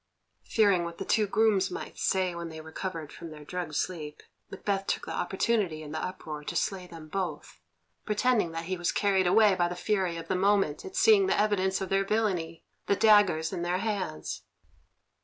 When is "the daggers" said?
12.87-13.53